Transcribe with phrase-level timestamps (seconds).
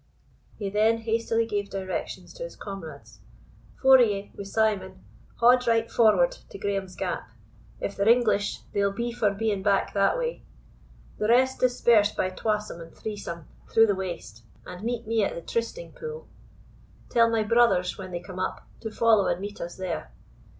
[0.57, 3.19] He then hastily gave directions to his comrades:
[3.79, 5.03] "Four o' ye, wi' Simon,
[5.35, 7.29] haud right forward to Graeme's gap.
[7.79, 10.43] If they're English, they'll be for being back that way.
[11.19, 15.41] The rest disperse by twasome and threesome through the waste, and meet me at the
[15.43, 16.27] Trysting pool.
[17.09, 20.11] Tell my brothers, when they come up, to follow and meet us there.